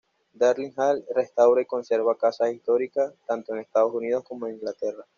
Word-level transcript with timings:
Daryl 0.33 0.73
Hall 0.77 1.05
restaura 1.15 1.61
y 1.61 1.67
conserva 1.67 2.17
casas 2.17 2.51
históricas, 2.51 3.13
tanto 3.27 3.53
en 3.53 3.59
Estados 3.59 3.93
Unidos 3.93 4.23
como 4.23 4.47
en 4.47 4.55
Inglaterra. 4.55 5.05